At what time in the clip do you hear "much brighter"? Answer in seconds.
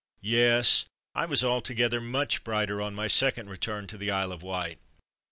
2.01-2.81